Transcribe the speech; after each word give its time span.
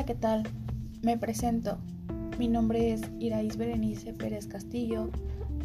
Hola, 0.00 0.06
¿qué 0.06 0.14
tal? 0.14 0.44
Me 1.02 1.18
presento. 1.18 1.76
Mi 2.38 2.48
nombre 2.48 2.94
es 2.94 3.02
Iraís 3.18 3.58
Berenice 3.58 4.14
Pérez 4.14 4.46
Castillo. 4.46 5.10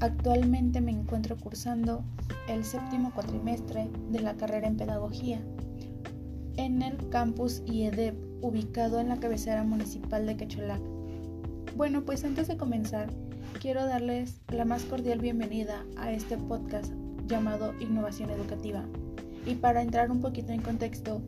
Actualmente 0.01 0.81
me 0.81 0.91
encuentro 0.91 1.37
cursando 1.37 2.03
el 2.49 2.65
séptimo 2.65 3.13
cuatrimestre 3.13 3.87
de 4.11 4.19
la 4.19 4.33
carrera 4.33 4.67
en 4.67 4.75
Pedagogía 4.75 5.39
en 6.57 6.81
el 6.81 6.97
campus 7.07 7.63
IEDEP, 7.65 8.17
ubicado 8.41 8.99
en 8.99 9.07
la 9.07 9.21
cabecera 9.21 9.63
municipal 9.63 10.25
de 10.25 10.35
Quecholac. 10.35 10.81
Bueno, 11.77 12.03
pues 12.03 12.25
antes 12.25 12.49
de 12.49 12.57
comenzar, 12.57 13.07
quiero 13.61 13.85
darles 13.85 14.41
la 14.49 14.65
más 14.65 14.83
cordial 14.83 15.19
bienvenida 15.19 15.85
a 15.95 16.11
este 16.11 16.37
podcast 16.37 16.91
llamado 17.25 17.73
Innovación 17.79 18.31
Educativa. 18.31 18.83
Y 19.45 19.55
para 19.55 19.81
entrar 19.81 20.11
un 20.11 20.19
poquito 20.19 20.51
en 20.51 20.61
contexto, 20.61 21.21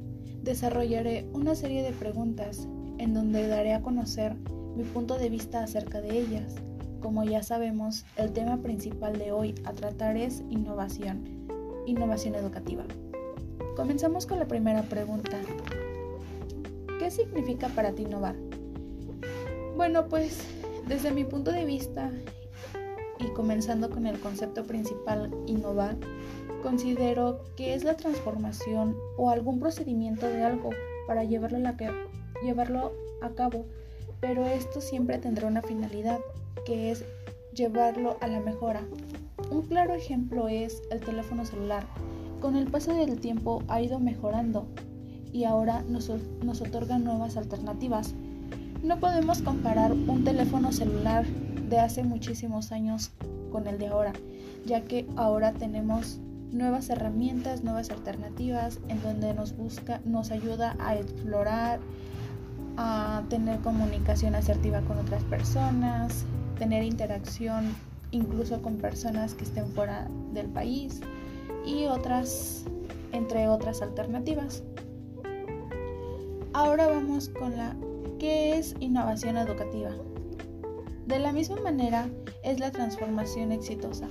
desarrollaré 0.43 1.29
una 1.31 1.55
serie 1.55 1.83
de 1.83 1.93
preguntas 1.93 2.67
en 2.97 3.13
donde 3.13 3.47
daré 3.47 3.73
a 3.73 3.81
conocer 3.81 4.35
mi 4.75 4.83
punto 4.83 5.17
de 5.17 5.29
vista 5.29 5.63
acerca 5.63 6.01
de 6.01 6.17
ellas. 6.17 6.55
Como 7.01 7.23
ya 7.23 7.43
sabemos, 7.43 8.05
el 8.15 8.31
tema 8.33 8.57
principal 8.57 9.17
de 9.17 9.31
hoy 9.31 9.55
a 9.65 9.73
tratar 9.73 10.17
es 10.17 10.43
innovación, 10.49 11.23
innovación 11.85 12.35
educativa. 12.35 12.83
Comenzamos 13.75 14.25
con 14.25 14.39
la 14.39 14.47
primera 14.47 14.83
pregunta. 14.83 15.37
¿Qué 16.99 17.11
significa 17.11 17.69
para 17.69 17.93
ti 17.93 18.03
innovar? 18.03 18.35
Bueno, 19.75 20.07
pues 20.07 20.39
desde 20.87 21.11
mi 21.11 21.23
punto 21.23 21.51
de 21.51 21.65
vista 21.65 22.11
y 23.19 23.27
comenzando 23.33 23.89
con 23.89 24.07
el 24.07 24.19
concepto 24.19 24.63
principal, 24.63 25.31
innovar, 25.45 25.97
considero 26.63 27.43
que 27.55 27.73
es 27.73 27.83
la 27.83 27.95
transformación 27.95 28.95
o 29.17 29.29
algún 29.29 29.59
procedimiento 29.59 30.27
de 30.27 30.43
algo 30.43 30.69
para 31.07 31.23
llevarlo 31.23 31.57
a, 31.57 31.75
llevarlo 32.43 32.93
a 33.21 33.29
cabo, 33.29 33.65
pero 34.19 34.45
esto 34.45 34.81
siempre 34.81 35.17
tendrá 35.17 35.47
una 35.47 35.61
finalidad, 35.61 36.19
que 36.65 36.91
es 36.91 37.05
llevarlo 37.53 38.17
a 38.21 38.27
la 38.27 38.39
mejora. 38.39 38.81
Un 39.51 39.63
claro 39.63 39.93
ejemplo 39.93 40.47
es 40.47 40.81
el 40.91 40.99
teléfono 40.99 41.45
celular. 41.45 41.85
Con 42.41 42.55
el 42.55 42.67
paso 42.67 42.93
del 42.93 43.19
tiempo 43.19 43.63
ha 43.67 43.81
ido 43.81 43.99
mejorando 43.99 44.67
y 45.31 45.45
ahora 45.45 45.83
nos, 45.87 46.11
nos 46.43 46.61
otorga 46.61 46.99
nuevas 46.99 47.37
alternativas. 47.37 48.13
No 48.83 48.99
podemos 48.99 49.41
comparar 49.41 49.91
un 49.91 50.23
teléfono 50.23 50.71
celular 50.71 51.25
de 51.25 51.79
hace 51.79 52.03
muchísimos 52.03 52.71
años 52.71 53.11
con 53.51 53.67
el 53.67 53.77
de 53.77 53.87
ahora, 53.87 54.13
ya 54.65 54.81
que 54.81 55.07
ahora 55.15 55.53
tenemos 55.53 56.19
nuevas 56.51 56.89
herramientas, 56.89 57.63
nuevas 57.63 57.89
alternativas 57.89 58.79
en 58.87 59.01
donde 59.01 59.33
nos 59.33 59.55
busca, 59.55 60.01
nos 60.05 60.31
ayuda 60.31 60.75
a 60.79 60.95
explorar, 60.95 61.79
a 62.77 63.23
tener 63.29 63.59
comunicación 63.61 64.35
asertiva 64.35 64.81
con 64.81 64.97
otras 64.97 65.23
personas, 65.23 66.25
tener 66.57 66.83
interacción 66.83 67.75
incluso 68.11 68.61
con 68.61 68.77
personas 68.77 69.33
que 69.33 69.43
estén 69.43 69.67
fuera 69.67 70.07
del 70.33 70.47
país 70.47 71.01
y 71.65 71.85
otras, 71.85 72.65
entre 73.11 73.47
otras 73.47 73.81
alternativas. 73.81 74.63
Ahora 76.53 76.87
vamos 76.87 77.29
con 77.29 77.55
la 77.57 77.75
¿qué 78.19 78.57
es 78.57 78.75
innovación 78.79 79.37
educativa? 79.37 79.91
De 81.05 81.19
la 81.19 81.31
misma 81.31 81.57
manera 81.61 82.09
es 82.43 82.59
la 82.59 82.71
transformación 82.71 83.51
exitosa, 83.51 84.07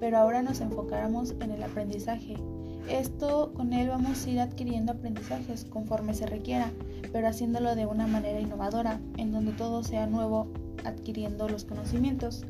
pero 0.00 0.18
ahora 0.18 0.42
nos 0.42 0.60
enfocamos 0.60 1.34
en 1.40 1.50
el 1.52 1.62
aprendizaje. 1.62 2.36
Esto 2.88 3.52
con 3.54 3.72
él 3.72 3.88
vamos 3.88 4.24
a 4.24 4.30
ir 4.30 4.40
adquiriendo 4.40 4.92
aprendizajes 4.92 5.64
conforme 5.64 6.14
se 6.14 6.26
requiera, 6.26 6.70
pero 7.12 7.26
haciéndolo 7.26 7.74
de 7.74 7.84
una 7.86 8.06
manera 8.06 8.40
innovadora, 8.40 9.00
en 9.16 9.32
donde 9.32 9.52
todo 9.52 9.82
sea 9.82 10.06
nuevo, 10.06 10.52
adquiriendo 10.84 11.48
los 11.48 11.64
conocimientos. 11.64 12.44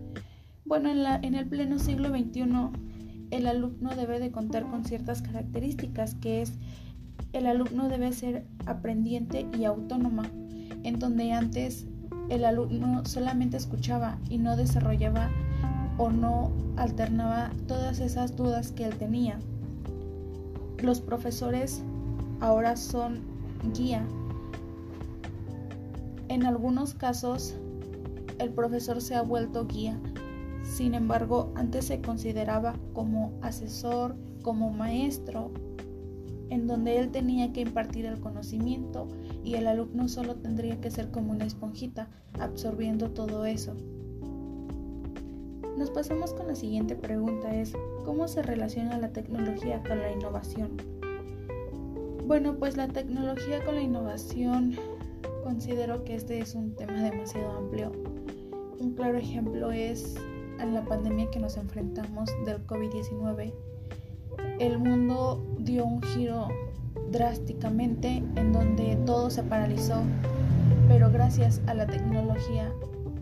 Bueno, 0.67 0.91
en, 0.91 1.35
el 1.35 1.47
pleno 1.47 1.79
siglo 1.79 2.11
XXI, 2.11 2.45
el 3.31 3.47
alumno 3.47 3.97
debe 3.97 4.21
de 4.21 4.31
contar 4.31 4.69
con 4.69 4.85
ciertas 4.85 5.23
características, 5.23 6.17
que 6.17 6.43
es 6.43 6.53
el 7.33 7.47
alumno 7.47 7.89
debe 7.89 8.13
ser 8.13 8.45
aprendiente 8.67 9.47
y 9.59 9.65
autónoma, 9.65 10.31
en 10.83 10.99
donde 10.99 11.33
antes 11.33 11.87
el 12.29 12.45
alumno 12.45 13.05
solamente 13.07 13.57
escuchaba 13.57 14.19
y 14.29 14.37
no 14.37 14.57
desarrollaba 14.57 15.31
o 15.97 16.11
no 16.11 16.53
alternaba 16.77 17.53
todas 17.67 18.01
esas 18.01 18.37
dudas 18.37 18.73
que 18.73 18.85
él 18.85 18.97
tenía. 18.99 19.39
Los 20.83 21.01
profesores 21.01 21.83
ahora 22.41 22.77
son 22.77 23.21
guía. 23.75 24.07
En 26.29 26.45
algunos 26.45 26.95
casos 26.95 27.55
el 28.39 28.51
profesor 28.51 29.01
se 29.01 29.15
ha 29.15 29.23
vuelto 29.23 29.67
guía. 29.67 29.99
Sin 30.63 30.95
embargo, 30.95 31.53
antes 31.55 31.87
se 31.87 32.01
consideraba 32.01 32.75
como 32.93 33.33
asesor, 33.41 34.17
como 34.43 34.71
maestro, 34.71 35.51
en 36.51 36.67
donde 36.67 36.99
él 36.99 37.11
tenía 37.11 37.53
que 37.53 37.63
impartir 37.63 38.05
el 38.07 38.21
conocimiento 38.21 39.09
y 39.43 39.55
el 39.55 39.67
alumno 39.67 40.09
solo 40.09 40.37
tendría 40.37 40.81
que 40.81 40.91
ser 40.91 41.11
como 41.11 41.33
una 41.33 41.47
esponjita, 41.47 42.09
absorbiendo 42.39 43.11
todo 43.11 43.47
eso. 43.47 43.75
Nos 45.77 45.91
pasamos 45.91 46.33
con 46.33 46.47
la 46.47 46.55
siguiente 46.55 46.97
pregunta, 46.97 47.55
es 47.55 47.75
¿cómo 48.07 48.29
se 48.29 48.43
relaciona 48.43 48.97
la 48.97 49.13
tecnología 49.13 49.83
con 49.87 49.99
la 49.99 50.11
innovación? 50.11 50.71
Bueno, 52.27 52.55
pues 52.55 52.79
la 52.79 52.89
tecnología 52.89 53.63
con 53.63 53.75
la 53.75 53.83
innovación 53.83 54.75
considero 55.45 56.03
que 56.03 56.15
este 56.15 56.39
es 56.39 56.55
un 56.55 56.75
tema 56.75 57.03
demasiado 57.03 57.59
amplio. 57.59 57.93
Un 58.79 58.95
claro 58.95 59.19
ejemplo 59.19 59.71
es 59.71 60.15
en 60.61 60.73
la 60.73 60.83
pandemia 60.83 61.31
que 61.31 61.41
nos 61.41 61.59
enfrentamos 61.59 62.31
del 62.47 62.67
COVID-19. 62.67 63.53
El 64.59 64.79
mundo 64.79 65.45
dio 65.59 65.85
un 65.85 66.01
giro 66.01 66.49
drásticamente 67.13 68.23
en 68.37 68.53
donde 68.55 68.97
todo 69.05 69.29
se 69.29 69.43
paralizó, 69.43 70.01
pero 70.89 71.11
gracias 71.11 71.61
a 71.67 71.75
la 71.75 71.87
tecnología 71.87 72.73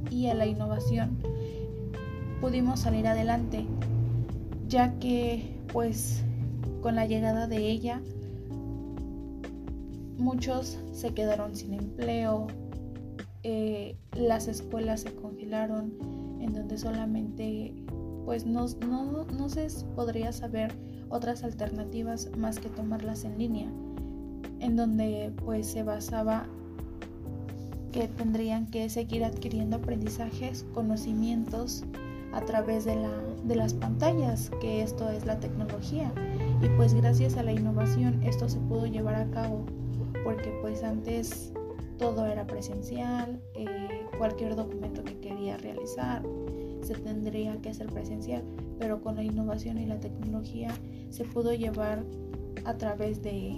y 0.08 0.28
a 0.28 0.34
la 0.34 0.46
innovación 0.46 1.18
pudimos 2.44 2.80
salir 2.80 3.06
adelante, 3.06 3.64
ya 4.68 4.98
que 4.98 5.56
pues 5.72 6.22
con 6.82 6.94
la 6.94 7.06
llegada 7.06 7.46
de 7.46 7.56
ella 7.70 8.02
muchos 10.18 10.78
se 10.92 11.14
quedaron 11.14 11.56
sin 11.56 11.72
empleo, 11.72 12.48
eh, 13.44 13.96
las 14.12 14.46
escuelas 14.46 15.00
se 15.00 15.14
congelaron, 15.14 15.94
en 16.42 16.52
donde 16.52 16.76
solamente 16.76 17.72
pues 18.26 18.44
no, 18.44 18.66
no, 18.86 19.24
no 19.24 19.48
se 19.48 19.66
podría 19.96 20.30
saber 20.30 20.70
otras 21.08 21.44
alternativas 21.44 22.28
más 22.36 22.58
que 22.58 22.68
tomarlas 22.68 23.24
en 23.24 23.38
línea, 23.38 23.68
en 24.60 24.76
donde 24.76 25.32
pues 25.46 25.66
se 25.66 25.82
basaba 25.82 26.46
que 27.90 28.06
tendrían 28.06 28.66
que 28.66 28.90
seguir 28.90 29.24
adquiriendo 29.24 29.76
aprendizajes, 29.76 30.66
conocimientos, 30.74 31.84
a 32.34 32.40
través 32.40 32.84
de, 32.84 32.96
la, 32.96 33.12
de 33.44 33.56
las 33.56 33.72
pantallas, 33.74 34.50
que 34.60 34.82
esto 34.82 35.08
es 35.08 35.24
la 35.24 35.38
tecnología. 35.38 36.12
Y 36.62 36.68
pues 36.76 36.94
gracias 36.94 37.36
a 37.36 37.42
la 37.42 37.52
innovación 37.52 38.22
esto 38.22 38.48
se 38.48 38.58
pudo 38.58 38.86
llevar 38.86 39.14
a 39.14 39.30
cabo, 39.30 39.64
porque 40.24 40.56
pues 40.60 40.82
antes 40.82 41.52
todo 41.98 42.26
era 42.26 42.46
presencial, 42.46 43.40
eh, 43.54 44.06
cualquier 44.18 44.56
documento 44.56 45.04
que 45.04 45.18
quería 45.20 45.56
realizar 45.56 46.22
se 46.82 46.94
tendría 46.94 47.56
que 47.62 47.70
hacer 47.70 47.86
presencial, 47.86 48.42
pero 48.78 49.00
con 49.00 49.16
la 49.16 49.22
innovación 49.22 49.78
y 49.78 49.86
la 49.86 49.98
tecnología 50.00 50.70
se 51.10 51.24
pudo 51.24 51.54
llevar 51.54 52.04
a 52.64 52.74
través 52.74 53.22
de 53.22 53.56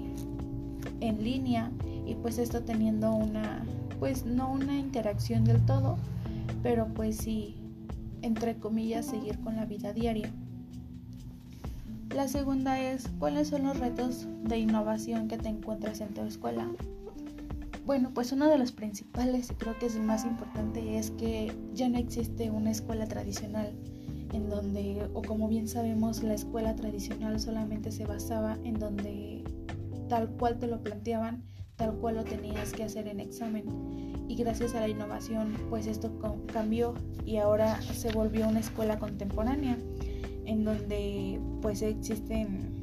en 1.01 1.25
línea 1.25 1.71
y 2.07 2.15
pues 2.15 2.39
esto 2.39 2.63
teniendo 2.63 3.13
una 3.13 3.65
pues 3.99 4.25
no 4.25 4.53
una 4.53 4.79
interacción 4.79 5.45
del 5.45 5.65
todo, 5.65 5.97
pero 6.63 6.87
pues 6.95 7.17
sí 7.17 7.57
entre 8.27 8.57
comillas, 8.59 9.07
seguir 9.07 9.39
con 9.41 9.57
la 9.57 9.65
vida 9.65 9.93
diaria. 9.93 10.33
La 12.15 12.29
segunda 12.29 12.81
es, 12.81 13.09
¿cuáles 13.19 13.49
son 13.49 13.65
los 13.65 13.79
retos 13.79 14.27
de 14.45 14.59
innovación 14.59 15.29
que 15.29 15.39
te 15.39 15.49
encuentras 15.49 16.01
en 16.01 16.15
tu 16.15 16.23
escuela? 16.23 16.69
Bueno, 17.85 18.11
pues 18.13 18.33
uno 18.33 18.49
de 18.49 18.59
los 18.59 18.73
principales 18.73 19.51
y 19.51 19.55
creo 19.55 19.79
que 19.79 19.87
es 19.87 19.97
el 19.97 20.03
más 20.03 20.25
importante 20.25 20.99
es 20.99 21.13
que 21.13 21.53
ya 21.73 21.89
no 21.89 21.99
existe 21.99 22.51
una 22.51 22.71
escuela 22.71 23.07
tradicional 23.07 23.73
en 24.33 24.49
donde, 24.49 25.09
o 25.15 25.23
como 25.23 25.49
bien 25.49 25.69
sabemos, 25.69 26.23
la 26.23 26.35
escuela 26.35 26.75
tradicional 26.75 27.39
solamente 27.39 27.93
se 27.93 28.05
basaba 28.05 28.59
en 28.65 28.79
donde 28.79 29.45
tal 30.09 30.29
cual 30.31 30.59
te 30.59 30.67
lo 30.67 30.83
planteaban, 30.83 31.43
tal 31.77 31.95
cual 31.97 32.17
lo 32.17 32.25
tenías 32.25 32.73
que 32.73 32.85
hacer 32.85 33.07
en 33.09 33.21
examen. 33.21 33.65
Y 34.29 34.35
gracias 34.37 34.75
a 34.75 34.81
la 34.81 34.89
innovación, 34.89 35.55
pues 35.71 35.87
esto 35.87 36.11
cambió 36.53 36.95
y 37.25 37.37
ahora 37.37 37.81
se 37.83 38.11
volvió 38.13 38.49
una 38.49 38.61
escuela 38.61 38.99
contemporánea 38.99 39.79
en 40.45 40.65
donde 40.65 41.41
pues 41.63 41.83
existen 41.83 42.75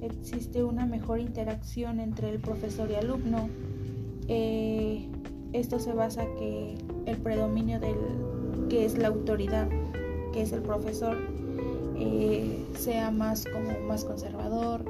existe 0.00 0.64
una 0.64 0.86
mejor 0.86 1.20
interacción 1.20 2.00
entre 2.00 2.30
el 2.30 2.40
profesor 2.40 2.90
y 2.90 2.94
alumno 2.94 3.48
Eh, 4.28 5.08
esto 5.52 5.80
se 5.80 5.92
basa 5.92 6.24
que 6.38 6.76
el 7.06 7.16
predominio 7.16 7.80
del 7.80 7.96
que 8.68 8.84
es 8.84 8.96
la 8.96 9.08
autoridad, 9.08 9.68
que 10.32 10.42
es 10.42 10.52
el 10.52 10.62
profesor, 10.62 11.16
eh, 11.98 12.64
sea 12.78 13.10
más 13.10 13.44
como 13.46 13.76
más 13.88 14.04
conservador, 14.04 14.84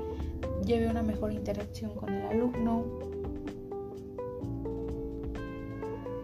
lleve 0.70 0.88
una 0.88 1.02
mejor 1.02 1.32
interacción 1.32 1.90
con 1.96 2.10
el 2.10 2.26
alumno. 2.26 2.84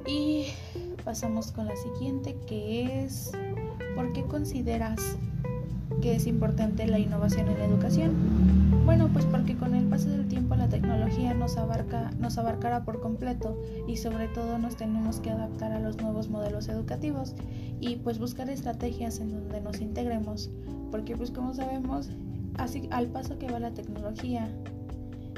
Y 0.07 0.47
pasamos 1.05 1.51
con 1.51 1.67
la 1.67 1.75
siguiente 1.75 2.37
que 2.47 3.05
es 3.05 3.33
¿por 3.97 4.13
qué 4.13 4.23
consideras 4.23 5.17
que 6.01 6.15
es 6.15 6.29
importante 6.29 6.87
la 6.87 7.01
innovación 7.01 7.49
en 7.49 7.59
la 7.59 7.65
educación? 7.65 8.13
Bueno, 8.85 9.09
pues 9.13 9.25
porque 9.25 9.57
con 9.57 9.75
el 9.75 9.87
paso 9.87 10.09
del 10.11 10.29
tiempo 10.29 10.55
la 10.55 10.69
tecnología 10.69 11.35
nos 11.35 11.57
abarca, 11.57 12.13
nos 12.21 12.39
abarcará 12.39 12.85
por 12.85 13.01
completo 13.01 13.61
y 13.89 13.97
sobre 13.97 14.29
todo 14.29 14.59
nos 14.59 14.77
tenemos 14.77 15.19
que 15.19 15.31
adaptar 15.31 15.73
a 15.73 15.81
los 15.81 15.97
nuevos 15.97 16.29
modelos 16.29 16.69
educativos 16.69 17.35
y 17.81 17.97
pues 17.97 18.21
buscar 18.21 18.49
estrategias 18.49 19.19
en 19.19 19.33
donde 19.33 19.61
nos 19.61 19.81
integremos, 19.81 20.51
porque 20.93 21.17
pues 21.17 21.33
como 21.33 21.53
sabemos, 21.53 22.11
así 22.59 22.89
al 22.91 23.09
paso 23.09 23.39
que 23.39 23.51
va 23.51 23.59
la 23.59 23.73
tecnología, 23.73 24.49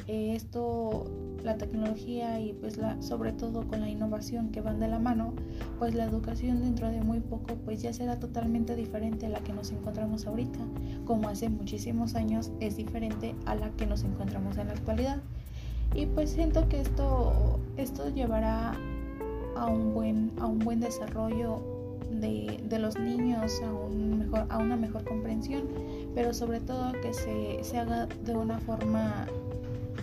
eh, 0.06 0.34
esto 0.34 1.04
la 1.44 1.56
tecnología 1.56 2.40
y 2.40 2.52
pues 2.54 2.78
sobre 3.00 3.32
todo 3.32 3.66
con 3.68 3.80
la 3.80 3.88
innovación 3.88 4.50
que 4.50 4.60
van 4.60 4.80
de 4.80 4.88
la 4.88 4.98
mano, 4.98 5.34
pues 5.78 5.94
la 5.94 6.04
educación 6.04 6.60
dentro 6.60 6.90
de 6.90 7.00
muy 7.00 7.20
poco 7.20 7.54
pues 7.64 7.80
ya 7.82 7.92
será 7.92 8.18
totalmente 8.18 8.74
diferente 8.74 9.26
a 9.26 9.28
la 9.28 9.40
que 9.40 9.52
nos 9.52 9.70
encontramos 9.70 10.26
ahorita, 10.26 10.58
como 11.04 11.28
hace 11.28 11.48
muchísimos 11.48 12.14
años 12.14 12.50
es 12.60 12.76
diferente 12.76 13.34
a 13.46 13.54
la 13.54 13.70
que 13.70 13.86
nos 13.86 14.02
encontramos 14.04 14.56
en 14.58 14.68
la 14.68 14.74
actualidad. 14.74 15.22
Y 15.94 16.06
pues 16.06 16.30
siento 16.30 16.68
que 16.68 16.80
esto 16.80 17.60
esto 17.76 18.10
llevará 18.10 18.74
a 19.56 19.66
un 19.66 19.94
buen 19.94 20.32
a 20.38 20.46
un 20.46 20.58
buen 20.58 20.80
desarrollo 20.80 21.62
de, 22.18 22.78
los 22.78 22.98
niños, 22.98 23.60
a 24.48 24.58
una 24.58 24.76
mejor 24.76 25.04
comprensión, 25.04 25.64
pero 26.14 26.34
sobre 26.34 26.60
todo 26.60 26.92
que 27.00 27.12
se, 27.14 27.62
se 27.62 27.78
haga 27.78 28.06
de 28.24 28.36
una 28.36 28.58
forma 28.60 29.26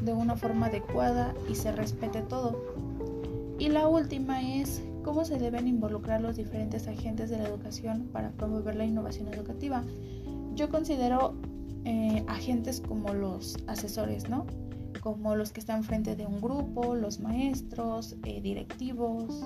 de 0.02 0.14
una 0.14 0.36
forma 0.36 0.68
adecuada 0.68 1.34
y 1.50 1.56
se 1.56 1.72
respete 1.72 2.22
todo. 2.22 2.62
Y 3.58 3.70
la 3.70 3.88
última 3.88 4.42
es 4.42 4.84
cómo 5.04 5.24
se 5.24 5.38
deben 5.38 5.68
involucrar 5.68 6.22
los 6.22 6.36
diferentes 6.36 6.88
agentes 6.88 7.30
de 7.30 7.38
la 7.38 7.48
educación 7.48 8.10
para 8.12 8.32
promover 8.32 8.76
la 8.76 8.86
innovación 8.86 9.34
educativa. 9.34 9.84
Yo 10.56 10.70
considero 10.70 11.36
eh, 11.86 12.24
agentes 12.28 12.82
como 12.82 13.14
los 13.14 13.58
asesores, 13.68 14.30
¿no? 14.30 14.46
Como 15.02 15.36
los 15.36 15.52
que 15.52 15.60
están 15.60 15.84
frente 15.84 16.16
de 16.16 16.26
un 16.26 16.42
grupo, 16.42 16.96
los 16.96 17.20
maestros, 17.20 18.16
eh, 18.24 18.42
directivos, 18.42 19.44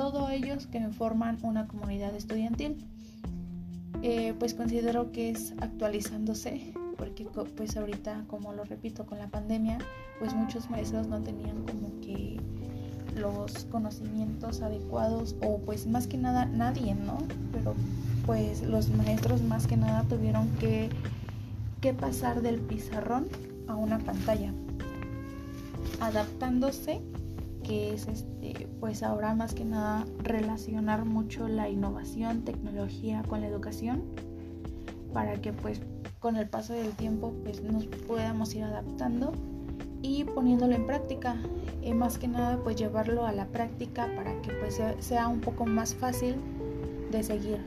todos 0.00 0.30
ellos 0.30 0.66
que 0.66 0.80
forman 0.88 1.36
una 1.42 1.68
comunidad 1.68 2.14
estudiantil. 2.14 2.86
Eh, 4.02 4.32
pues 4.38 4.54
considero 4.54 5.12
que 5.12 5.28
es 5.28 5.52
actualizándose 5.60 6.72
porque 6.96 7.26
pues 7.54 7.76
ahorita, 7.76 8.24
como 8.26 8.54
lo 8.54 8.64
repito, 8.64 9.04
con 9.04 9.18
la 9.18 9.28
pandemia, 9.28 9.76
pues 10.18 10.32
muchos 10.32 10.70
maestros 10.70 11.06
no 11.06 11.20
tenían 11.20 11.66
como 11.66 12.00
que 12.00 12.40
los 13.14 13.66
conocimientos 13.66 14.62
adecuados 14.62 15.36
o 15.42 15.58
pues 15.58 15.86
más 15.86 16.06
que 16.06 16.16
nada 16.16 16.46
nadie, 16.46 16.94
¿no? 16.94 17.18
Pero 17.52 17.74
pues 18.24 18.62
los 18.62 18.88
maestros 18.88 19.42
más 19.42 19.66
que 19.66 19.76
nada 19.76 20.04
tuvieron 20.04 20.48
que, 20.60 20.88
que 21.82 21.92
pasar 21.92 22.40
del 22.40 22.58
pizarrón 22.58 23.28
a 23.68 23.76
una 23.76 23.98
pantalla, 23.98 24.54
adaptándose, 26.00 27.02
que 27.70 27.94
es 27.94 28.08
este, 28.08 28.66
pues 28.80 29.04
ahora 29.04 29.32
más 29.32 29.54
que 29.54 29.64
nada 29.64 30.04
relacionar 30.24 31.04
mucho 31.04 31.46
la 31.46 31.68
innovación, 31.68 32.42
tecnología 32.42 33.22
con 33.28 33.42
la 33.42 33.46
educación, 33.46 34.02
para 35.14 35.40
que 35.40 35.52
pues 35.52 35.80
con 36.18 36.34
el 36.34 36.48
paso 36.48 36.72
del 36.72 36.90
tiempo 36.94 37.32
pues 37.44 37.62
nos 37.62 37.86
podamos 37.86 38.56
ir 38.56 38.64
adaptando 38.64 39.32
y 40.02 40.24
poniéndolo 40.24 40.74
en 40.74 40.84
práctica. 40.84 41.36
Y 41.80 41.94
más 41.94 42.18
que 42.18 42.26
nada 42.26 42.58
pues 42.60 42.74
llevarlo 42.74 43.24
a 43.24 43.30
la 43.30 43.46
práctica 43.46 44.08
para 44.16 44.42
que 44.42 44.52
pues 44.54 44.80
sea 44.98 45.28
un 45.28 45.40
poco 45.40 45.64
más 45.64 45.94
fácil 45.94 46.34
de 47.12 47.22
seguir. 47.22 47.58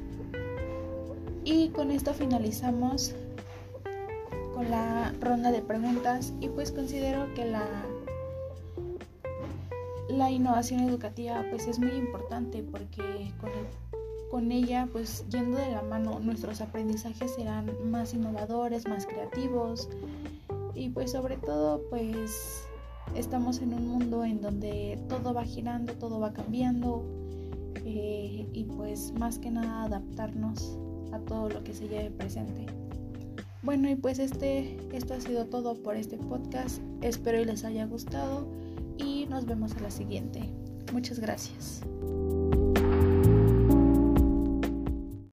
Y 1.45 1.69
con 1.69 1.91
esto 1.91 2.13
finalizamos 2.13 3.15
con 4.53 4.69
la 4.69 5.13
ronda 5.21 5.53
de 5.53 5.61
preguntas 5.61 6.33
y 6.41 6.49
pues 6.49 6.73
considero 6.73 7.33
que 7.35 7.45
la 7.45 7.63
la 10.13 10.31
innovación 10.31 10.81
educativa 10.81 11.43
pues 11.49 11.67
es 11.67 11.79
muy 11.79 11.91
importante 11.91 12.63
porque 12.63 13.31
con 13.39 13.51
con 14.33 14.51
ella, 14.51 14.89
pues 14.91 15.23
yendo 15.29 15.59
de 15.59 15.69
la 15.69 15.83
mano, 15.83 16.19
nuestros 16.19 16.59
aprendizajes 16.59 17.35
serán 17.35 17.69
más 17.91 18.15
innovadores, 18.15 18.87
más 18.87 19.05
creativos. 19.05 19.87
Y 20.73 20.89
pues 20.89 21.11
sobre 21.11 21.37
todo 21.37 21.83
pues 21.91 22.63
estamos 23.13 23.59
en 23.59 23.75
un 23.75 23.87
mundo 23.87 24.25
en 24.25 24.41
donde 24.41 24.99
todo 25.07 25.35
va 25.35 25.43
girando, 25.43 25.93
todo 25.93 26.19
va 26.19 26.33
cambiando 26.33 27.03
eh, 27.85 28.47
y 28.51 28.63
pues 28.63 29.13
más 29.19 29.37
que 29.37 29.51
nada 29.51 29.83
adaptarnos 29.83 30.79
a 31.11 31.19
todo 31.19 31.49
lo 31.49 31.63
que 31.63 31.75
se 31.75 31.87
lleve 31.87 32.09
presente. 32.09 32.65
Bueno 33.61 33.87
y 33.87 33.95
pues 33.95 34.17
este, 34.17 34.79
esto 34.93 35.13
ha 35.13 35.21
sido 35.21 35.45
todo 35.45 35.75
por 35.75 35.95
este 35.95 36.17
podcast, 36.17 36.81
espero 37.01 37.39
y 37.39 37.45
les 37.45 37.63
haya 37.63 37.85
gustado 37.85 38.47
y 38.97 39.25
nos 39.27 39.45
vemos 39.45 39.75
a 39.75 39.79
la 39.79 39.91
siguiente. 39.91 40.41
Muchas 40.91 41.19
gracias. 41.19 41.81